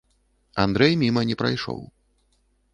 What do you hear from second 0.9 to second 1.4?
міма не